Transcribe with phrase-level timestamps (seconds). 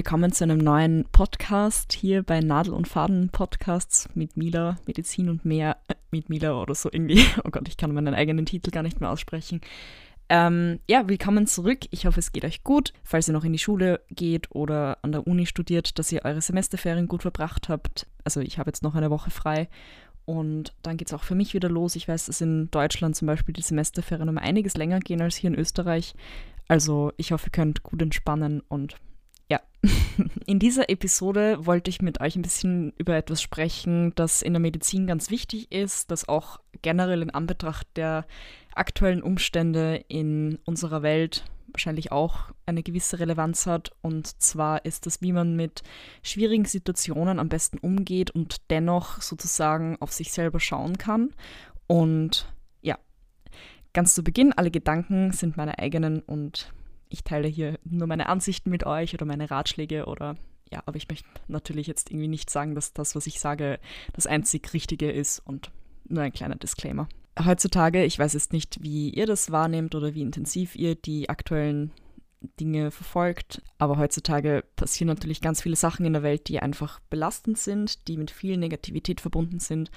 [0.00, 5.44] willkommen zu einem neuen Podcast hier bei Nadel und Faden Podcasts mit Mila, Medizin und
[5.44, 7.22] mehr äh, mit Mila oder so irgendwie.
[7.44, 9.60] Oh Gott, ich kann meinen eigenen Titel gar nicht mehr aussprechen.
[10.30, 11.80] Ähm, ja, willkommen zurück.
[11.90, 12.94] Ich hoffe, es geht euch gut.
[13.04, 16.40] Falls ihr noch in die Schule geht oder an der Uni studiert, dass ihr eure
[16.40, 18.06] Semesterferien gut verbracht habt.
[18.24, 19.68] Also ich habe jetzt noch eine Woche frei
[20.24, 21.94] und dann geht es auch für mich wieder los.
[21.94, 25.50] Ich weiß, dass in Deutschland zum Beispiel die Semesterferien um einiges länger gehen als hier
[25.50, 26.14] in Österreich.
[26.68, 28.96] Also ich hoffe, ihr könnt gut entspannen und
[29.50, 29.60] ja.
[30.46, 34.60] In dieser Episode wollte ich mit euch ein bisschen über etwas sprechen, das in der
[34.60, 38.26] Medizin ganz wichtig ist, das auch generell in Anbetracht der
[38.74, 43.92] aktuellen Umstände in unserer Welt wahrscheinlich auch eine gewisse Relevanz hat.
[44.02, 45.82] Und zwar ist das, wie man mit
[46.22, 51.30] schwierigen Situationen am besten umgeht und dennoch sozusagen auf sich selber schauen kann.
[51.86, 52.98] Und ja,
[53.92, 56.72] ganz zu Beginn, alle Gedanken sind meine eigenen und
[57.10, 60.36] ich teile hier nur meine Ansichten mit euch oder meine Ratschläge oder
[60.72, 63.80] ja, aber ich möchte natürlich jetzt irgendwie nicht sagen, dass das, was ich sage,
[64.12, 65.70] das einzig Richtige ist und
[66.08, 67.08] nur ein kleiner Disclaimer
[67.44, 71.92] heutzutage, ich weiß jetzt nicht, wie ihr das wahrnehmt oder wie intensiv ihr die aktuellen
[72.58, 77.58] Dinge verfolgt, aber heutzutage passieren natürlich ganz viele Sachen in der Welt, die einfach belastend
[77.58, 79.90] sind, die mit viel Negativität verbunden sind.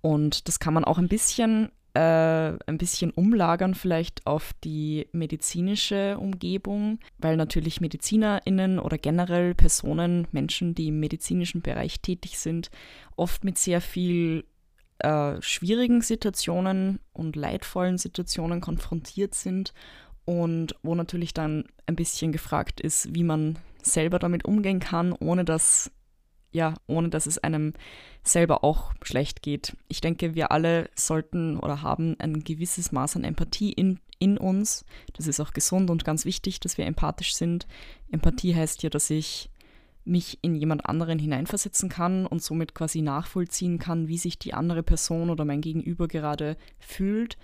[0.00, 6.18] Und das kann man auch ein bisschen, äh, ein bisschen umlagern, vielleicht auf die medizinische
[6.18, 12.70] Umgebung, weil natürlich MedizinerInnen oder generell Personen, Menschen, die im medizinischen Bereich tätig sind,
[13.16, 14.44] oft mit sehr viel
[14.98, 19.72] äh, schwierigen Situationen und leidvollen Situationen konfrontiert sind
[20.24, 25.44] und wo natürlich dann ein bisschen gefragt ist, wie man selber damit umgehen kann, ohne
[25.44, 25.92] dass
[26.54, 27.74] ja, ohne dass es einem
[28.22, 29.76] selber auch schlecht geht.
[29.88, 34.84] Ich denke, wir alle sollten oder haben ein gewisses Maß an Empathie in, in uns.
[35.14, 37.66] Das ist auch gesund und ganz wichtig, dass wir empathisch sind.
[38.10, 39.50] Empathie heißt ja, dass ich
[40.04, 44.82] mich in jemand anderen hineinversetzen kann und somit quasi nachvollziehen kann, wie sich die andere
[44.82, 47.36] Person oder mein Gegenüber gerade fühlt.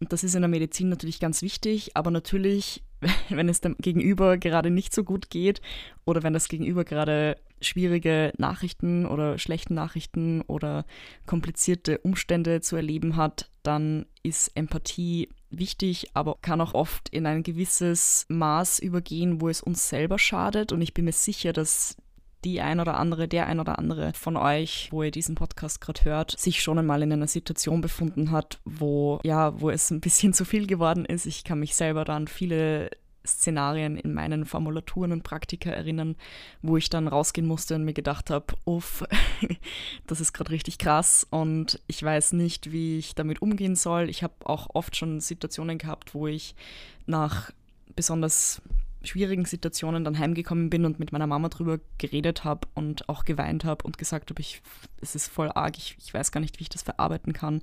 [0.00, 2.82] Und das ist in der Medizin natürlich ganz wichtig, aber natürlich,
[3.28, 5.60] wenn es dem Gegenüber gerade nicht so gut geht
[6.04, 10.84] oder wenn das Gegenüber gerade schwierige Nachrichten oder schlechte Nachrichten oder
[11.26, 17.42] komplizierte Umstände zu erleben hat, dann ist Empathie wichtig, aber kann auch oft in ein
[17.42, 20.72] gewisses Maß übergehen, wo es uns selber schadet.
[20.72, 21.96] Und ich bin mir sicher, dass
[22.44, 26.04] die ein oder andere, der ein oder andere von euch, wo ihr diesen Podcast gerade
[26.04, 30.32] hört, sich schon einmal in einer Situation befunden hat, wo ja, wo es ein bisschen
[30.34, 31.26] zu viel geworden ist.
[31.26, 32.90] Ich kann mich selber dann viele
[33.26, 36.16] Szenarien in meinen Formulaturen und Praktika erinnern,
[36.62, 39.04] wo ich dann rausgehen musste und mir gedacht habe, uff,
[40.06, 44.08] das ist gerade richtig krass und ich weiß nicht, wie ich damit umgehen soll.
[44.08, 46.54] Ich habe auch oft schon Situationen gehabt, wo ich
[47.06, 47.50] nach
[47.94, 48.62] besonders
[49.08, 53.64] schwierigen Situationen dann heimgekommen bin und mit meiner Mama drüber geredet habe und auch geweint
[53.64, 54.42] habe und gesagt habe,
[55.00, 57.62] es ist voll arg, ich, ich weiß gar nicht, wie ich das verarbeiten kann.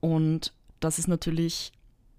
[0.00, 1.72] Und das ist natürlich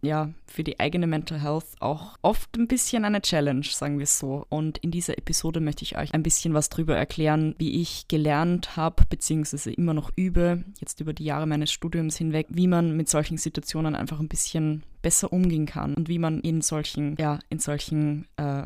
[0.03, 4.19] ja für die eigene Mental Health auch oft ein bisschen eine Challenge, sagen wir es
[4.19, 4.46] so.
[4.50, 8.75] Und in dieser Episode möchte ich euch ein bisschen was darüber erklären, wie ich gelernt
[8.75, 13.09] habe, beziehungsweise immer noch übe, jetzt über die Jahre meines Studiums hinweg, wie man mit
[13.09, 17.59] solchen Situationen einfach ein bisschen besser umgehen kann und wie man in solchen, ja, in
[17.59, 18.63] solchen äh,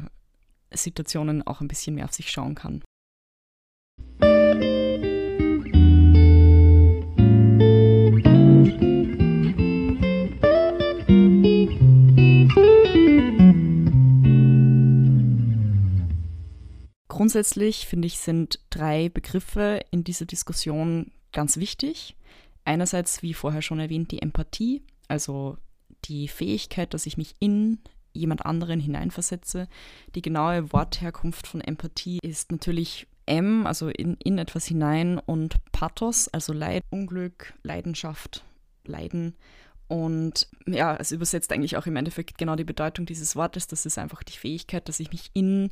[0.72, 2.84] Situationen auch ein bisschen mehr auf sich schauen kann.
[17.28, 22.16] Grundsätzlich finde ich, sind drei Begriffe in dieser Diskussion ganz wichtig.
[22.64, 25.58] Einerseits, wie vorher schon erwähnt, die Empathie, also
[26.06, 27.80] die Fähigkeit, dass ich mich in
[28.14, 29.68] jemand anderen hineinversetze.
[30.16, 36.30] Die genaue Wortherkunft von Empathie ist natürlich M, also in, in etwas hinein, und Pathos,
[36.30, 38.46] also Leid, Unglück, Leidenschaft,
[38.86, 39.36] Leiden.
[39.90, 43.68] Und ja, es übersetzt eigentlich auch im Endeffekt genau die Bedeutung dieses Wortes.
[43.68, 45.70] Das ist einfach die Fähigkeit, dass ich mich in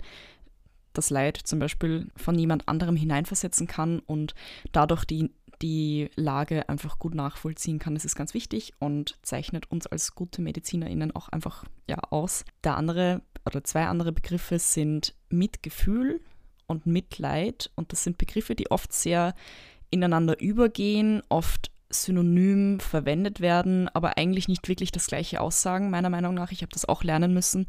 [0.97, 4.33] das Leid zum Beispiel von jemand anderem hineinversetzen kann und
[4.71, 5.31] dadurch die,
[5.61, 7.93] die Lage einfach gut nachvollziehen kann.
[7.93, 12.45] Das ist ganz wichtig und zeichnet uns als gute MedizinerInnen auch einfach ja, aus.
[12.63, 16.21] Der andere oder zwei andere Begriffe sind Mitgefühl
[16.67, 19.35] und Mitleid und das sind Begriffe, die oft sehr
[19.91, 26.33] ineinander übergehen, oft synonym verwendet werden, aber eigentlich nicht wirklich das gleiche aussagen, meiner Meinung
[26.33, 26.51] nach.
[26.51, 27.67] Ich habe das auch lernen müssen.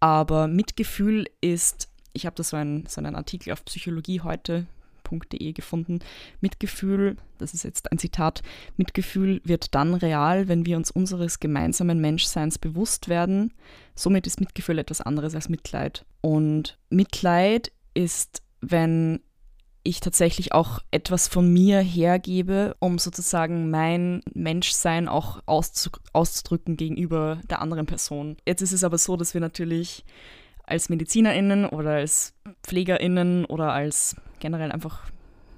[0.00, 6.00] Aber Mitgefühl ist ich habe da so, ein, so einen Artikel auf psychologieheute.de gefunden.
[6.40, 8.42] Mitgefühl, das ist jetzt ein Zitat,
[8.76, 13.52] Mitgefühl wird dann real, wenn wir uns unseres gemeinsamen Menschseins bewusst werden.
[13.94, 16.04] Somit ist Mitgefühl etwas anderes als Mitleid.
[16.20, 19.20] Und Mitleid ist wenn
[19.82, 27.62] ich tatsächlich auch etwas von mir hergebe, um sozusagen mein Menschsein auch auszudrücken gegenüber der
[27.62, 28.36] anderen Person.
[28.46, 30.04] Jetzt ist es aber so, dass wir natürlich
[30.70, 35.10] als MedizinerInnen oder als PflegerInnen oder als generell einfach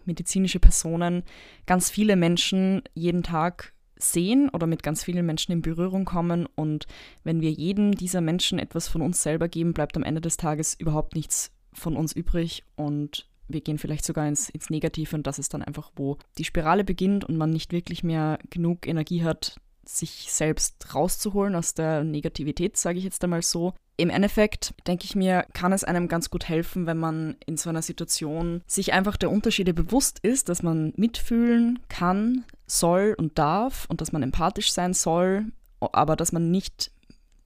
[0.05, 1.23] medizinische Personen
[1.67, 6.47] ganz viele Menschen jeden Tag sehen oder mit ganz vielen Menschen in Berührung kommen.
[6.57, 6.87] Und
[7.25, 10.75] wenn wir jedem dieser Menschen etwas von uns selber geben, bleibt am Ende des Tages
[10.75, 15.39] überhaupt nichts von uns übrig und wir gehen vielleicht sogar ins, ins Negative und das
[15.39, 19.57] ist dann einfach, wo die Spirale beginnt und man nicht wirklich mehr genug Energie hat,
[19.85, 23.75] sich selbst rauszuholen aus der Negativität, sage ich jetzt einmal so.
[23.97, 27.69] Im Endeffekt denke ich mir, kann es einem ganz gut helfen, wenn man in so
[27.69, 33.87] einer Situation sich einfach der Unterschiede bewusst ist, dass man mitfühlen kann, soll und darf
[33.89, 35.47] und dass man empathisch sein soll,
[35.81, 36.91] aber dass man nicht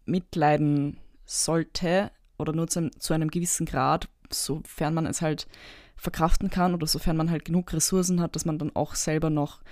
[0.04, 5.48] mitleiden sollte oder nur zu, zu einem gewissen Grad, sofern man es halt
[5.96, 9.62] verkraften kann oder sofern man halt genug Ressourcen hat, dass man dann auch selber noch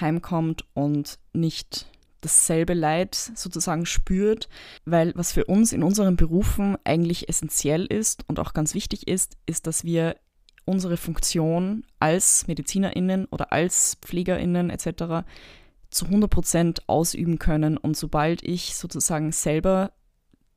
[0.00, 1.86] heimkommt und nicht
[2.22, 4.48] dasselbe Leid sozusagen spürt,
[4.84, 9.36] weil was für uns in unseren Berufen eigentlich essentiell ist und auch ganz wichtig ist,
[9.44, 10.16] ist, dass wir
[10.64, 15.26] unsere Funktion als Medizinerinnen oder als Pflegerinnen etc.
[15.90, 17.76] zu 100 Prozent ausüben können.
[17.76, 19.92] Und sobald ich sozusagen selber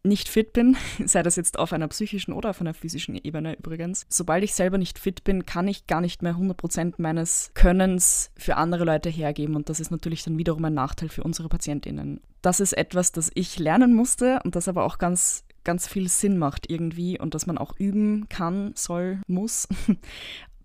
[0.05, 4.05] nicht fit bin, sei das jetzt auf einer psychischen oder auf einer physischen Ebene übrigens,
[4.09, 8.57] sobald ich selber nicht fit bin, kann ich gar nicht mehr 100% meines Könnens für
[8.57, 12.21] andere Leute hergeben und das ist natürlich dann wiederum ein Nachteil für unsere Patientinnen.
[12.41, 16.37] Das ist etwas, das ich lernen musste und das aber auch ganz ganz viel Sinn
[16.37, 19.67] macht irgendwie und dass man auch üben kann, soll, muss,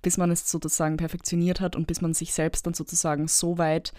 [0.02, 3.92] bis man es sozusagen perfektioniert hat und bis man sich selbst dann sozusagen so weit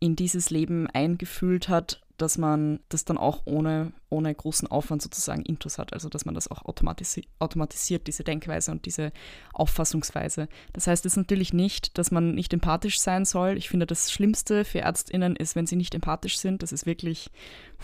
[0.00, 5.42] in dieses Leben eingefühlt hat, dass man das dann auch ohne, ohne großen Aufwand sozusagen
[5.42, 9.12] intus hat, also dass man das auch automatisi automatisiert, diese Denkweise und diese
[9.52, 10.48] Auffassungsweise.
[10.72, 13.56] Das heißt jetzt natürlich nicht, dass man nicht empathisch sein soll.
[13.56, 16.62] Ich finde, das Schlimmste für ÄrztInnen ist, wenn sie nicht empathisch sind.
[16.62, 17.30] Das ist wirklich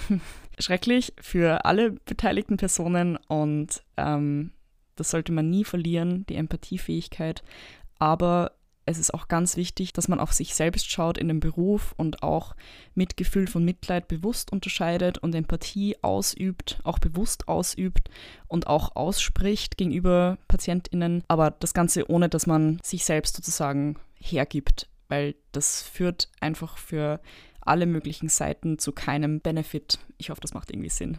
[0.58, 4.52] schrecklich für alle beteiligten Personen und ähm,
[4.96, 7.42] das sollte man nie verlieren, die Empathiefähigkeit.
[7.98, 8.52] Aber
[8.84, 12.22] es ist auch ganz wichtig, dass man auf sich selbst schaut in dem Beruf und
[12.22, 12.54] auch
[12.94, 18.10] mit Gefühl von Mitleid bewusst unterscheidet und Empathie ausübt, auch bewusst ausübt
[18.48, 21.22] und auch ausspricht gegenüber PatientInnen.
[21.28, 27.20] Aber das Ganze ohne, dass man sich selbst sozusagen hergibt, weil das führt einfach für
[27.60, 30.00] alle möglichen Seiten zu keinem Benefit.
[30.18, 31.18] Ich hoffe, das macht irgendwie Sinn.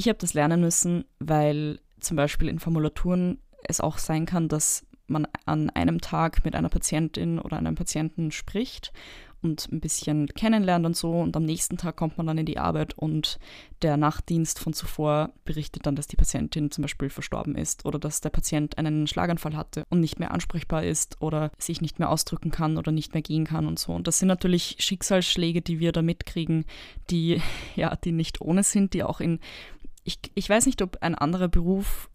[0.00, 4.86] Ich habe das lernen müssen, weil zum Beispiel in Formulaturen es auch sein kann, dass
[5.08, 8.94] man an einem Tag mit einer Patientin oder einem Patienten spricht
[9.42, 12.56] und ein bisschen kennenlernt und so und am nächsten Tag kommt man dann in die
[12.56, 13.38] Arbeit und
[13.82, 18.22] der Nachtdienst von zuvor berichtet dann, dass die Patientin zum Beispiel verstorben ist oder dass
[18.22, 22.50] der Patient einen Schlaganfall hatte und nicht mehr ansprechbar ist oder sich nicht mehr ausdrücken
[22.50, 23.92] kann oder nicht mehr gehen kann und so.
[23.92, 26.64] Und das sind natürlich Schicksalsschläge, die wir da mitkriegen,
[27.10, 27.42] die
[27.76, 29.40] ja, die nicht ohne sind, die auch in
[30.04, 32.10] ich, ich weiß nicht, ob ein anderer Beruf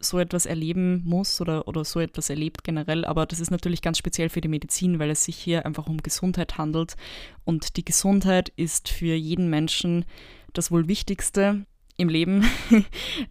[0.00, 3.98] so etwas erleben muss oder, oder so etwas erlebt generell, aber das ist natürlich ganz
[3.98, 6.96] speziell für die Medizin, weil es sich hier einfach um Gesundheit handelt.
[7.44, 10.04] Und die Gesundheit ist für jeden Menschen
[10.52, 11.64] das wohl Wichtigste
[11.96, 12.44] im Leben.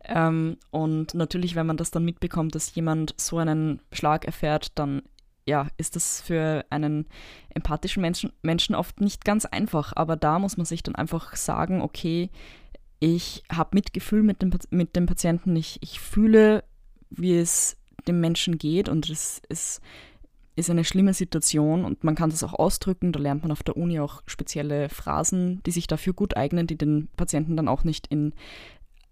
[0.05, 5.03] ähm, und natürlich, wenn man das dann mitbekommt, dass jemand so einen Schlag erfährt, dann
[5.45, 7.05] ja, ist das für einen
[7.49, 9.93] empathischen Menschen, Menschen oft nicht ganz einfach.
[9.95, 12.29] Aber da muss man sich dann einfach sagen, okay,
[13.05, 15.57] ich habe Mitgefühl mit dem, mit dem Patienten.
[15.57, 16.63] Ich, ich fühle,
[17.09, 17.75] wie es
[18.07, 19.81] dem Menschen geht und es ist,
[20.55, 23.11] ist eine schlimme Situation und man kann das auch ausdrücken.
[23.11, 26.77] Da lernt man auf der Uni auch spezielle Phrasen, die sich dafür gut eignen, die
[26.77, 28.33] den Patienten dann auch nicht in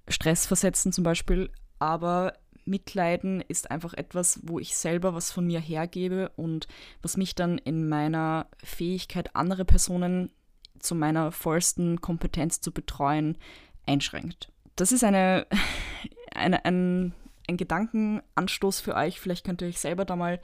[0.07, 1.49] Stress versetzen zum Beispiel.
[1.77, 6.69] Aber Mitleiden ist einfach etwas, wo ich selber was von mir hergebe und
[7.01, 10.31] was mich dann in meiner Fähigkeit, andere Personen
[10.79, 13.37] zu meiner vollsten Kompetenz zu betreuen,
[13.85, 14.51] einschränkt.
[14.75, 15.45] Das ist eine,
[16.35, 17.13] eine, ein,
[17.47, 19.19] ein Gedankenanstoß für euch.
[19.19, 20.39] Vielleicht könnt ihr euch selber da mal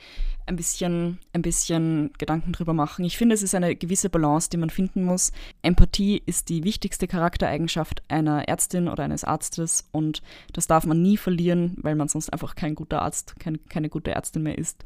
[0.46, 3.06] ein bisschen, ein bisschen Gedanken drüber machen.
[3.06, 5.32] Ich finde, es ist eine gewisse Balance, die man finden muss.
[5.62, 10.22] Empathie ist die wichtigste Charaktereigenschaft einer Ärztin oder eines Arztes und
[10.53, 14.12] das darf man nie verlieren, weil man sonst einfach kein guter Arzt, kein, keine gute
[14.12, 14.84] Ärztin mehr ist.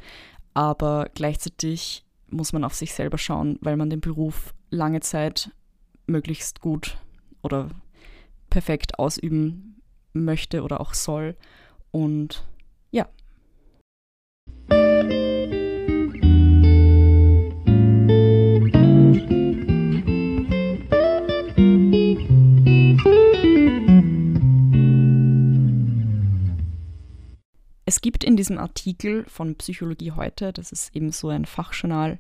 [0.54, 5.52] Aber gleichzeitig muss man auf sich selber schauen, weil man den Beruf lange Zeit
[6.08, 6.98] möglichst gut
[7.42, 7.70] oder
[8.52, 9.82] perfekt ausüben
[10.14, 11.36] möchte oder auch soll.
[11.90, 12.46] Und
[12.92, 13.10] ja.
[27.86, 32.20] Es gibt in diesem Artikel von Psychologie heute, das ist eben so ein Fachjournal,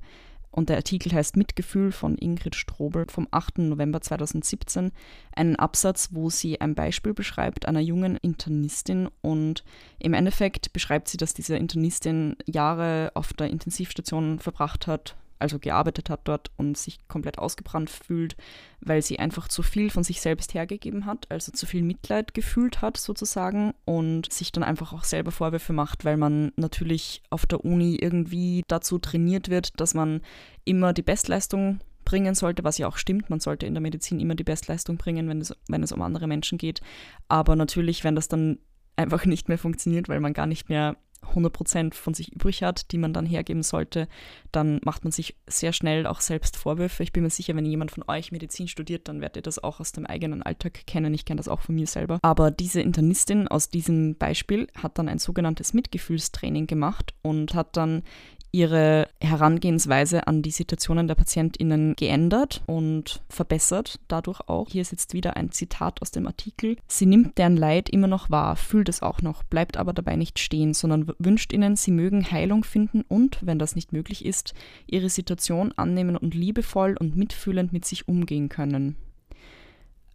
[0.51, 3.59] und der Artikel heißt Mitgefühl von Ingrid Strobel vom 8.
[3.59, 4.91] November 2017,
[5.35, 9.63] einen Absatz, wo sie ein Beispiel beschreibt einer jungen Internistin und
[9.99, 16.09] im Endeffekt beschreibt sie, dass diese Internistin Jahre auf der Intensivstation verbracht hat, also gearbeitet
[16.09, 18.35] hat dort und sich komplett ausgebrannt fühlt,
[18.79, 22.81] weil sie einfach zu viel von sich selbst hergegeben hat, also zu viel Mitleid gefühlt
[22.81, 27.65] hat sozusagen und sich dann einfach auch selber Vorwürfe macht, weil man natürlich auf der
[27.65, 30.21] Uni irgendwie dazu trainiert wird, dass man
[30.63, 33.29] immer die Bestleistung bringen sollte, was ja auch stimmt.
[33.29, 36.27] Man sollte in der Medizin immer die Bestleistung bringen, wenn es, wenn es um andere
[36.27, 36.81] Menschen geht.
[37.27, 38.59] Aber natürlich, wenn das dann
[38.95, 40.97] einfach nicht mehr funktioniert, weil man gar nicht mehr
[41.33, 44.07] 100% von sich übrig hat, die man dann hergeben sollte,
[44.51, 47.03] dann macht man sich sehr schnell auch selbst Vorwürfe.
[47.03, 49.79] Ich bin mir sicher, wenn jemand von euch Medizin studiert, dann werdet ihr das auch
[49.79, 51.13] aus dem eigenen Alltag kennen.
[51.13, 52.19] Ich kenne das auch von mir selber.
[52.21, 58.03] Aber diese Internistin aus diesem Beispiel hat dann ein sogenanntes Mitgefühlstraining gemacht und hat dann
[58.51, 64.69] ihre Herangehensweise an die Situationen der PatientInnen geändert und verbessert, dadurch auch.
[64.69, 66.77] Hier ist jetzt wieder ein Zitat aus dem Artikel.
[66.87, 70.39] Sie nimmt deren Leid immer noch wahr, fühlt es auch noch, bleibt aber dabei nicht
[70.39, 74.53] stehen, sondern wünscht ihnen, sie mögen Heilung finden und, wenn das nicht möglich ist,
[74.87, 78.95] ihre Situation annehmen und liebevoll und mitfühlend mit sich umgehen können.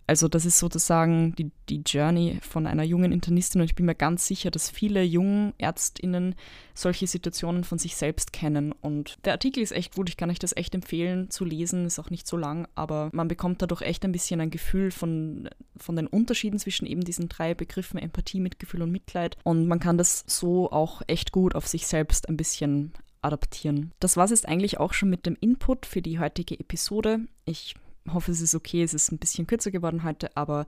[0.07, 3.95] Also das ist sozusagen die, die Journey von einer jungen Internistin und ich bin mir
[3.95, 6.37] ganz sicher, dass viele jungen Ärztinnen
[6.75, 8.73] solche Situationen von sich selbst kennen.
[8.73, 11.99] Und der Artikel ist echt gut, ich kann euch das echt empfehlen zu lesen, ist
[11.99, 15.97] auch nicht so lang, aber man bekommt dadurch echt ein bisschen ein Gefühl von, von
[15.97, 19.37] den Unterschieden zwischen eben diesen drei Begriffen Empathie, Mitgefühl und Mitleid.
[19.43, 23.93] Und man kann das so auch echt gut auf sich selbst ein bisschen adaptieren.
[23.99, 27.21] Das war es jetzt eigentlich auch schon mit dem Input für die heutige Episode.
[27.45, 27.75] Ich
[28.13, 28.83] hoffe, es ist okay.
[28.83, 30.67] Es ist ein bisschen kürzer geworden heute, aber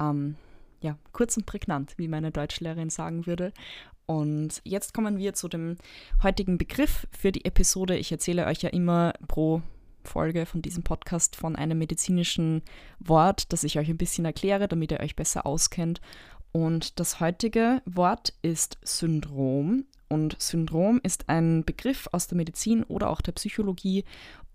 [0.00, 0.36] ähm,
[0.80, 3.52] ja, kurz und prägnant, wie meine Deutschlehrerin sagen würde.
[4.06, 5.76] Und jetzt kommen wir zu dem
[6.22, 7.96] heutigen Begriff für die Episode.
[7.96, 9.60] Ich erzähle euch ja immer pro
[10.04, 12.62] Folge von diesem Podcast von einem medizinischen
[12.98, 16.00] Wort, das ich euch ein bisschen erkläre, damit ihr euch besser auskennt.
[16.52, 19.84] Und das heutige Wort ist Syndrom.
[20.08, 24.04] Und Syndrom ist ein Begriff aus der Medizin oder auch der Psychologie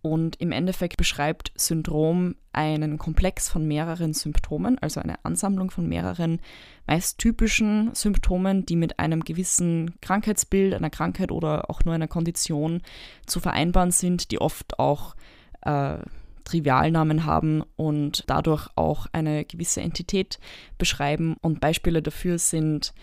[0.04, 6.42] und im Endeffekt beschreibt Syndrom einen Komplex von mehreren Symptomen, also eine Ansammlung von mehreren
[6.86, 12.82] meist typischen Symptomen, die mit einem gewissen Krankheitsbild, einer Krankheit oder auch nur einer Kondition
[13.26, 15.16] zu vereinbaren sind, die oft auch
[15.62, 15.96] äh,
[16.44, 20.38] Trivialnamen haben und dadurch auch eine gewisse Entität
[20.78, 21.38] beschreiben.
[21.40, 22.94] Und Beispiele dafür sind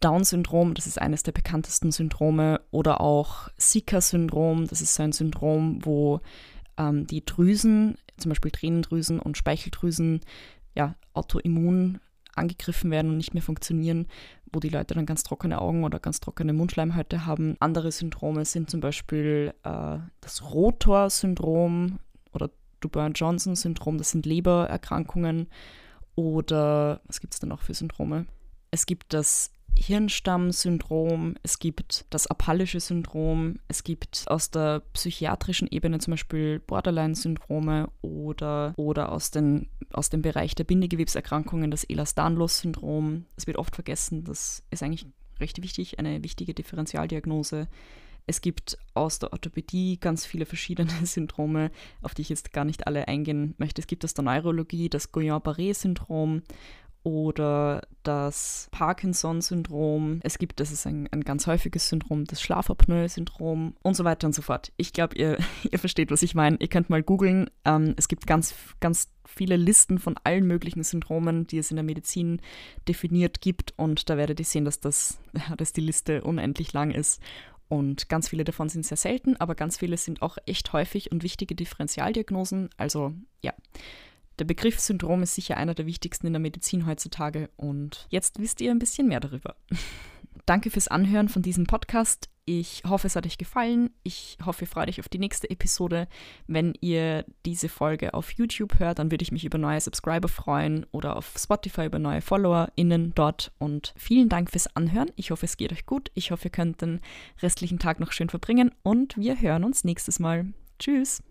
[0.00, 5.84] Down-Syndrom, das ist eines der bekanntesten Syndrome, oder auch Zika-Syndrom, das ist so ein Syndrom,
[5.84, 6.20] wo
[6.78, 10.20] ähm, die Drüsen, zum Beispiel Tränendrüsen und Speicheldrüsen,
[10.74, 12.00] ja, autoimmun
[12.34, 14.06] angegriffen werden und nicht mehr funktionieren,
[14.52, 17.56] wo die Leute dann ganz trockene Augen oder ganz trockene Mundschleimhäute haben.
[17.60, 21.98] Andere Syndrome sind zum Beispiel äh, das Rotor-Syndrom
[22.32, 25.48] oder Dubin-Johnson-Syndrom, das sind Lebererkrankungen.
[26.14, 28.26] Oder was gibt es denn noch für Syndrome?
[28.70, 35.98] Es gibt das Hirnstamm-Syndrom, es gibt das apallische Syndrom, es gibt aus der psychiatrischen Ebene
[35.98, 43.24] zum Beispiel Borderline-Syndrome oder, oder aus, den, aus dem Bereich der Bindegewebserkrankungen das Ehlers-Danlos-Syndrom.
[43.36, 45.06] Es wird oft vergessen, das ist eigentlich
[45.40, 47.68] recht wichtig, eine wichtige Differentialdiagnose.
[48.26, 51.70] Es gibt aus der Orthopädie ganz viele verschiedene Syndrome,
[52.02, 53.80] auf die ich jetzt gar nicht alle eingehen möchte.
[53.80, 56.42] Es gibt aus der Neurologie das Guillain-Barré-Syndrom
[57.02, 60.20] oder das Parkinson-Syndrom.
[60.22, 64.34] Es gibt, das ist ein, ein ganz häufiges Syndrom, das Schlafapnoe-Syndrom und so weiter und
[64.34, 64.72] so fort.
[64.76, 65.38] Ich glaube, ihr,
[65.70, 66.56] ihr versteht, was ich meine.
[66.60, 67.50] Ihr könnt mal googeln.
[67.64, 71.84] Ähm, es gibt ganz, ganz viele Listen von allen möglichen Syndromen, die es in der
[71.84, 72.40] Medizin
[72.88, 75.18] definiert gibt und da werdet ihr sehen, dass, das,
[75.56, 77.20] dass die Liste unendlich lang ist.
[77.68, 81.22] Und ganz viele davon sind sehr selten, aber ganz viele sind auch echt häufig und
[81.22, 82.68] wichtige Differentialdiagnosen.
[82.76, 83.54] Also ja,
[84.40, 88.60] der Begriff Syndrom ist sicher einer der wichtigsten in der Medizin heutzutage und jetzt wisst
[88.60, 89.54] ihr ein bisschen mehr darüber.
[90.46, 92.28] Danke fürs Anhören von diesem Podcast.
[92.46, 93.90] Ich hoffe, es hat euch gefallen.
[94.02, 96.08] Ich hoffe, ihr freut euch auf die nächste Episode.
[96.48, 100.86] Wenn ihr diese Folge auf YouTube hört, dann würde ich mich über neue Subscriber freuen
[100.90, 103.52] oder auf Spotify über neue FollowerInnen dort.
[103.58, 105.12] Und vielen Dank fürs Anhören.
[105.14, 106.10] Ich hoffe, es geht euch gut.
[106.14, 107.00] Ich hoffe, ihr könnt den
[107.40, 110.46] restlichen Tag noch schön verbringen und wir hören uns nächstes Mal.
[110.80, 111.22] Tschüss.